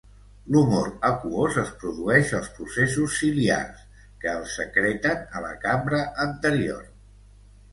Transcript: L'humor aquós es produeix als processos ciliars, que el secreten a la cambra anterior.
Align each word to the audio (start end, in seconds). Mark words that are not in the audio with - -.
L'humor 0.53 0.87
aquós 1.09 1.59
es 1.63 1.69
produeix 1.83 2.31
als 2.39 2.49
processos 2.55 3.17
ciliars, 3.19 3.83
que 4.25 4.33
el 4.33 4.49
secreten 4.55 5.23
a 5.41 5.45
la 5.45 5.53
cambra 5.67 6.01
anterior. 6.25 6.83